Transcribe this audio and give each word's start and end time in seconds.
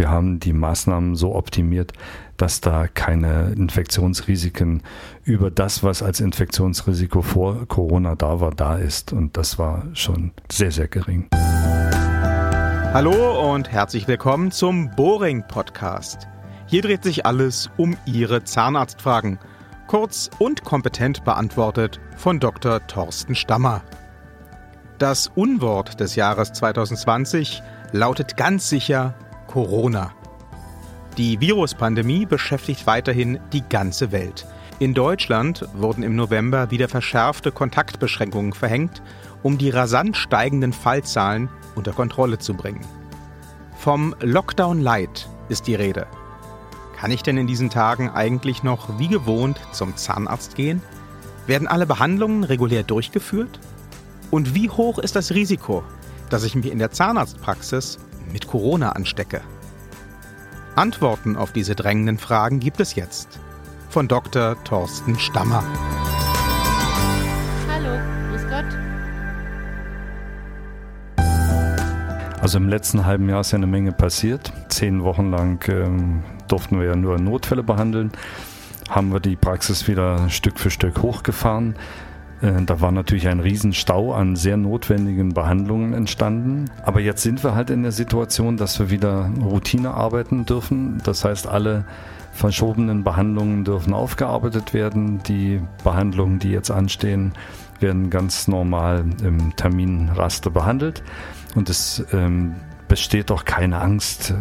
Wir 0.00 0.08
haben 0.08 0.40
die 0.40 0.54
Maßnahmen 0.54 1.14
so 1.14 1.34
optimiert, 1.34 1.92
dass 2.38 2.62
da 2.62 2.88
keine 2.88 3.52
Infektionsrisiken 3.52 4.82
über 5.24 5.50
das, 5.50 5.84
was 5.84 6.02
als 6.02 6.20
Infektionsrisiko 6.20 7.20
vor 7.20 7.66
Corona 7.68 8.14
da 8.14 8.40
war, 8.40 8.50
da 8.50 8.76
ist. 8.76 9.12
Und 9.12 9.36
das 9.36 9.58
war 9.58 9.82
schon 9.92 10.32
sehr, 10.50 10.72
sehr 10.72 10.88
gering. 10.88 11.28
Hallo 12.94 13.52
und 13.52 13.70
herzlich 13.70 14.08
willkommen 14.08 14.50
zum 14.50 14.90
Boring 14.92 15.44
Podcast. 15.46 16.28
Hier 16.64 16.80
dreht 16.80 17.04
sich 17.04 17.26
alles 17.26 17.68
um 17.76 17.94
Ihre 18.06 18.42
Zahnarztfragen. 18.42 19.38
Kurz 19.86 20.30
und 20.38 20.64
kompetent 20.64 21.24
beantwortet 21.24 22.00
von 22.16 22.40
Dr. 22.40 22.86
Thorsten 22.86 23.34
Stammer. 23.34 23.82
Das 24.96 25.26
Unwort 25.34 26.00
des 26.00 26.16
Jahres 26.16 26.54
2020 26.54 27.62
lautet 27.92 28.38
ganz 28.38 28.70
sicher 28.70 29.14
Corona. 29.50 30.12
Die 31.16 31.40
Viruspandemie 31.40 32.24
beschäftigt 32.24 32.86
weiterhin 32.86 33.40
die 33.52 33.62
ganze 33.62 34.12
Welt. 34.12 34.46
In 34.78 34.94
Deutschland 34.94 35.68
wurden 35.74 36.04
im 36.04 36.14
November 36.14 36.70
wieder 36.70 36.88
verschärfte 36.88 37.50
Kontaktbeschränkungen 37.50 38.52
verhängt, 38.52 39.02
um 39.42 39.58
die 39.58 39.70
rasant 39.70 40.16
steigenden 40.16 40.72
Fallzahlen 40.72 41.48
unter 41.74 41.92
Kontrolle 41.92 42.38
zu 42.38 42.54
bringen. 42.54 42.86
Vom 43.76 44.14
Lockdown 44.20 44.80
Light 44.80 45.28
ist 45.48 45.66
die 45.66 45.74
Rede. 45.74 46.06
Kann 46.96 47.10
ich 47.10 47.24
denn 47.24 47.36
in 47.36 47.48
diesen 47.48 47.70
Tagen 47.70 48.08
eigentlich 48.08 48.62
noch 48.62 49.00
wie 49.00 49.08
gewohnt 49.08 49.58
zum 49.72 49.96
Zahnarzt 49.96 50.54
gehen? 50.54 50.80
Werden 51.48 51.66
alle 51.66 51.86
Behandlungen 51.86 52.44
regulär 52.44 52.84
durchgeführt? 52.84 53.58
Und 54.30 54.54
wie 54.54 54.70
hoch 54.70 55.00
ist 55.00 55.16
das 55.16 55.32
Risiko, 55.32 55.82
dass 56.28 56.44
ich 56.44 56.54
mich 56.54 56.70
in 56.70 56.78
der 56.78 56.92
Zahnarztpraxis 56.92 57.98
mit 58.32 58.46
Corona 58.46 58.92
anstecke? 58.92 59.42
Antworten 60.76 61.36
auf 61.36 61.52
diese 61.52 61.74
drängenden 61.74 62.18
Fragen 62.18 62.60
gibt 62.60 62.80
es 62.80 62.94
jetzt 62.94 63.40
von 63.90 64.06
Dr. 64.08 64.56
Thorsten 64.64 65.18
Stammer. 65.18 65.64
Hallo, 67.68 67.98
grüß 68.30 68.42
Gott. 68.48 68.64
Also 72.40 72.56
im 72.56 72.68
letzten 72.68 73.04
halben 73.04 73.28
Jahr 73.28 73.40
ist 73.40 73.50
ja 73.50 73.56
eine 73.56 73.66
Menge 73.66 73.92
passiert. 73.92 74.52
Zehn 74.68 75.02
Wochen 75.02 75.30
lang 75.30 75.62
ähm, 75.68 76.22
durften 76.48 76.78
wir 76.78 76.86
ja 76.86 76.96
nur 76.96 77.18
Notfälle 77.18 77.62
behandeln. 77.62 78.12
Haben 78.88 79.12
wir 79.12 79.20
die 79.20 79.36
Praxis 79.36 79.88
wieder 79.88 80.30
Stück 80.30 80.58
für 80.58 80.70
Stück 80.70 81.02
hochgefahren. 81.02 81.74
Äh, 82.42 82.62
da 82.64 82.80
war 82.80 82.92
natürlich 82.92 83.28
ein 83.28 83.40
Riesenstau 83.40 84.12
an 84.12 84.36
sehr 84.36 84.56
notwendigen 84.56 85.34
Behandlungen 85.34 85.92
entstanden. 85.92 86.70
Aber 86.82 87.00
jetzt 87.00 87.22
sind 87.22 87.44
wir 87.44 87.54
halt 87.54 87.70
in 87.70 87.82
der 87.82 87.92
Situation, 87.92 88.56
dass 88.56 88.78
wir 88.78 88.90
wieder 88.90 89.30
Routine 89.42 89.92
arbeiten 89.94 90.46
dürfen. 90.46 91.00
Das 91.04 91.24
heißt, 91.24 91.46
alle 91.46 91.84
verschobenen 92.32 93.04
Behandlungen 93.04 93.64
dürfen 93.64 93.92
aufgearbeitet 93.92 94.72
werden. 94.72 95.22
Die 95.24 95.60
Behandlungen, 95.84 96.38
die 96.38 96.50
jetzt 96.50 96.70
anstehen, 96.70 97.32
werden 97.80 98.10
ganz 98.10 98.48
normal 98.48 99.04
im 99.22 99.54
Terminraster 99.56 100.50
behandelt. 100.50 101.02
Und 101.54 101.68
es 101.68 102.04
ähm, 102.12 102.54
besteht 102.88 103.30
doch 103.30 103.44
keine 103.44 103.80
Angst 103.80 104.34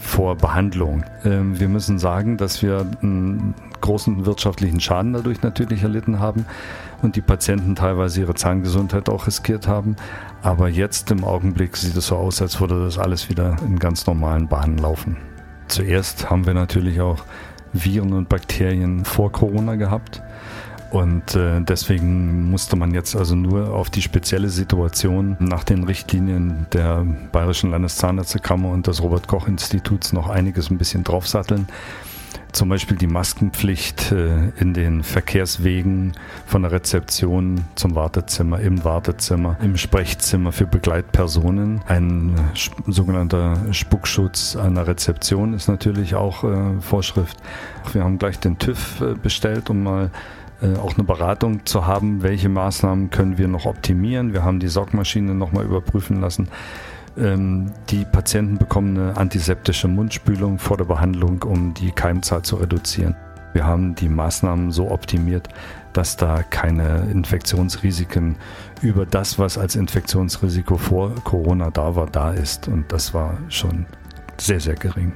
vor 0.00 0.36
Behandlung. 0.36 1.04
Ähm, 1.24 1.60
wir 1.60 1.68
müssen 1.68 1.98
sagen, 1.98 2.36
dass 2.36 2.62
wir 2.62 2.86
einen 3.02 3.54
großen 3.80 4.26
wirtschaftlichen 4.26 4.80
Schaden 4.80 5.12
dadurch 5.12 5.42
natürlich 5.42 5.82
erlitten 5.82 6.18
haben 6.18 6.46
und 7.02 7.16
die 7.16 7.20
Patienten 7.20 7.76
teilweise 7.76 8.20
ihre 8.20 8.34
Zahngesundheit 8.34 9.08
auch 9.08 9.26
riskiert 9.26 9.68
haben. 9.68 9.96
Aber 10.42 10.68
jetzt 10.68 11.10
im 11.10 11.22
Augenblick 11.22 11.76
sieht 11.76 11.96
es 11.96 12.08
so 12.08 12.16
aus, 12.16 12.40
als 12.42 12.60
würde 12.60 12.82
das 12.82 12.98
alles 12.98 13.28
wieder 13.28 13.56
in 13.64 13.78
ganz 13.78 14.06
normalen 14.06 14.48
Bahnen 14.48 14.78
laufen. 14.78 15.16
Zuerst 15.68 16.30
haben 16.30 16.46
wir 16.46 16.54
natürlich 16.54 17.00
auch 17.00 17.24
Viren 17.72 18.12
und 18.12 18.28
Bakterien 18.28 19.04
vor 19.04 19.30
Corona 19.30 19.76
gehabt. 19.76 20.22
Und 20.90 21.36
äh, 21.36 21.60
deswegen 21.60 22.50
musste 22.50 22.76
man 22.76 22.92
jetzt 22.92 23.14
also 23.14 23.36
nur 23.36 23.74
auf 23.74 23.90
die 23.90 24.02
spezielle 24.02 24.48
Situation 24.48 25.36
nach 25.38 25.62
den 25.62 25.84
Richtlinien 25.84 26.66
der 26.72 27.06
Bayerischen 27.30 27.70
Landeszahnärztekammer 27.70 28.70
und 28.70 28.88
des 28.88 29.00
Robert 29.02 29.28
Koch 29.28 29.46
Instituts 29.46 30.12
noch 30.12 30.28
einiges 30.28 30.68
ein 30.70 30.78
bisschen 30.78 31.04
draufsatteln. 31.04 31.68
Zum 32.52 32.68
Beispiel 32.68 32.96
die 32.96 33.06
Maskenpflicht 33.06 34.10
äh, 34.10 34.48
in 34.58 34.74
den 34.74 35.04
Verkehrswegen 35.04 36.12
von 36.46 36.62
der 36.62 36.72
Rezeption 36.72 37.64
zum 37.76 37.94
Wartezimmer, 37.94 38.58
im 38.58 38.82
Wartezimmer, 38.82 39.56
im 39.62 39.76
Sprechzimmer 39.76 40.50
für 40.50 40.66
Begleitpersonen. 40.66 41.80
Ein 41.86 42.34
sogenannter 42.88 43.56
Spuckschutz 43.72 44.56
an 44.56 44.74
der 44.74 44.88
Rezeption 44.88 45.54
ist 45.54 45.68
natürlich 45.68 46.16
auch 46.16 46.42
äh, 46.42 46.80
Vorschrift. 46.80 47.36
Wir 47.92 48.02
haben 48.02 48.18
gleich 48.18 48.40
den 48.40 48.58
TÜV 48.58 49.00
äh, 49.00 49.14
bestellt, 49.14 49.70
um 49.70 49.84
mal 49.84 50.10
äh, 50.62 50.76
auch 50.76 50.94
eine 50.94 51.04
Beratung 51.04 51.64
zu 51.66 51.86
haben, 51.86 52.22
welche 52.22 52.48
Maßnahmen 52.48 53.10
können 53.10 53.38
wir 53.38 53.48
noch 53.48 53.66
optimieren. 53.66 54.32
Wir 54.32 54.44
haben 54.44 54.60
die 54.60 54.68
Sorgmaschine 54.68 55.34
nochmal 55.34 55.64
überprüfen 55.64 56.20
lassen. 56.20 56.48
Ähm, 57.18 57.72
die 57.88 58.04
Patienten 58.04 58.58
bekommen 58.58 58.96
eine 58.96 59.16
antiseptische 59.16 59.88
Mundspülung 59.88 60.58
vor 60.58 60.76
der 60.76 60.84
Behandlung, 60.84 61.42
um 61.42 61.74
die 61.74 61.90
Keimzahl 61.90 62.42
zu 62.42 62.56
reduzieren. 62.56 63.16
Wir 63.52 63.66
haben 63.66 63.94
die 63.96 64.08
Maßnahmen 64.08 64.70
so 64.70 64.90
optimiert, 64.90 65.48
dass 65.92 66.16
da 66.16 66.42
keine 66.42 67.08
Infektionsrisiken 67.10 68.36
über 68.80 69.06
das, 69.06 69.38
was 69.38 69.58
als 69.58 69.74
Infektionsrisiko 69.74 70.76
vor 70.76 71.14
Corona 71.24 71.70
da 71.70 71.96
war, 71.96 72.06
da 72.06 72.32
ist. 72.32 72.68
Und 72.68 72.92
das 72.92 73.12
war 73.12 73.36
schon 73.48 73.86
sehr, 74.38 74.60
sehr 74.60 74.76
gering. 74.76 75.12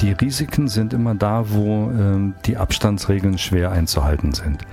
Die 0.00 0.12
Risiken 0.12 0.68
sind 0.68 0.92
immer 0.92 1.14
da, 1.14 1.50
wo 1.50 1.90
ähm, 1.90 2.34
die 2.46 2.56
Abstandsregeln 2.56 3.38
schwer 3.38 3.72
einzuhalten 3.72 4.32
sind. 4.32 4.64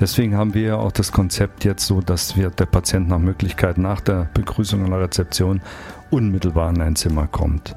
Deswegen 0.00 0.36
haben 0.36 0.54
wir 0.54 0.62
ja 0.62 0.76
auch 0.76 0.90
das 0.90 1.12
Konzept 1.12 1.64
jetzt 1.64 1.86
so, 1.86 2.00
dass 2.00 2.36
wir 2.36 2.50
der 2.50 2.66
Patient 2.66 3.08
nach 3.08 3.20
Möglichkeit 3.20 3.78
nach 3.78 4.00
der 4.00 4.28
Begrüßung 4.34 4.84
an 4.84 4.90
der 4.90 5.00
Rezeption 5.00 5.60
unmittelbar 6.10 6.70
in 6.70 6.80
ein 6.82 6.96
Zimmer 6.96 7.28
kommt. 7.28 7.76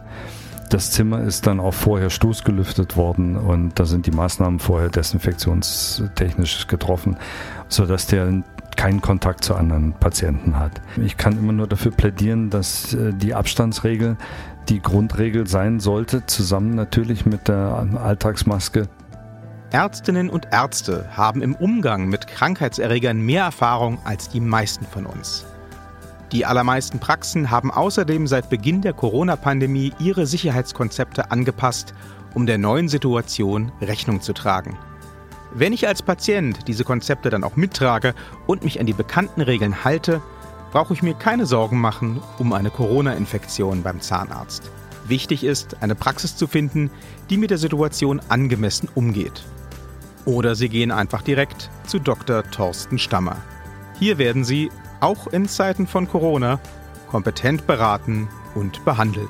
Das 0.69 0.91
Zimmer 0.91 1.21
ist 1.21 1.47
dann 1.47 1.59
auch 1.59 1.73
vorher 1.73 2.09
stoßgelüftet 2.09 2.97
worden 2.97 3.37
und 3.37 3.79
da 3.79 3.85
sind 3.85 4.05
die 4.05 4.11
Maßnahmen 4.11 4.59
vorher 4.59 4.89
desinfektionstechnisch 4.89 6.67
getroffen, 6.67 7.17
sodass 7.69 8.07
der 8.07 8.43
keinen 8.75 9.01
Kontakt 9.01 9.43
zu 9.43 9.55
anderen 9.55 9.93
Patienten 9.93 10.59
hat. 10.59 10.81
Ich 11.03 11.17
kann 11.17 11.37
immer 11.37 11.53
nur 11.53 11.67
dafür 11.67 11.91
plädieren, 11.91 12.49
dass 12.49 12.93
äh, 12.93 13.13
die 13.13 13.33
Abstandsregel 13.33 14.17
die 14.69 14.81
Grundregel 14.81 15.47
sein 15.47 15.79
sollte, 15.79 16.25
zusammen 16.25 16.75
natürlich 16.75 17.25
mit 17.25 17.47
der 17.47 17.87
Alltagsmaske. 18.01 18.87
Ärztinnen 19.71 20.29
und 20.29 20.47
Ärzte 20.51 21.09
haben 21.11 21.41
im 21.41 21.55
Umgang 21.55 22.07
mit 22.07 22.27
Krankheitserregern 22.27 23.19
mehr 23.19 23.43
Erfahrung 23.43 23.99
als 24.05 24.29
die 24.29 24.39
meisten 24.39 24.85
von 24.85 25.05
uns. 25.05 25.45
Die 26.31 26.45
allermeisten 26.45 26.99
Praxen 26.99 27.51
haben 27.51 27.71
außerdem 27.71 28.27
seit 28.27 28.49
Beginn 28.49 28.81
der 28.81 28.93
Corona-Pandemie 28.93 29.93
ihre 29.99 30.25
Sicherheitskonzepte 30.25 31.31
angepasst, 31.31 31.93
um 32.33 32.45
der 32.45 32.57
neuen 32.57 32.89
Situation 32.89 33.71
Rechnung 33.81 34.21
zu 34.21 34.33
tragen. 34.33 34.77
Wenn 35.53 35.73
ich 35.73 35.87
als 35.87 36.01
Patient 36.01 36.67
diese 36.67 36.83
Konzepte 36.83 37.29
dann 37.29 37.43
auch 37.43 37.55
mittrage 37.55 38.13
und 38.45 38.63
mich 38.63 38.79
an 38.79 38.85
die 38.85 38.93
bekannten 38.93 39.41
Regeln 39.41 39.85
halte, 39.85 40.21
brauche 40.71 40.93
ich 40.93 41.03
mir 41.03 41.13
keine 41.13 41.45
Sorgen 41.45 41.79
machen 41.79 42.21
um 42.39 42.53
eine 42.53 42.69
Corona-Infektion 42.69 43.83
beim 43.83 44.01
Zahnarzt. 44.01 44.71
Wichtig 45.07 45.43
ist, 45.43 45.81
eine 45.81 45.95
Praxis 45.95 46.35
zu 46.35 46.47
finden, 46.47 46.91
die 47.29 47.37
mit 47.37 47.49
der 47.49 47.57
Situation 47.57 48.21
angemessen 48.27 48.89
umgeht. 48.93 49.43
Oder 50.25 50.55
Sie 50.55 50.67
gehen 50.67 50.91
einfach 50.91 51.21
direkt 51.21 51.69
zu 51.85 51.99
Dr. 51.99 52.43
Thorsten 52.43 52.99
Stammer. 52.99 53.37
Hier 53.97 54.17
werden 54.17 54.43
Sie, 54.43 54.69
auch 54.99 55.27
in 55.27 55.47
Zeiten 55.47 55.87
von 55.87 56.09
Corona, 56.09 56.59
kompetent 57.09 57.65
beraten 57.67 58.27
und 58.53 58.83
behandelt. 58.83 59.29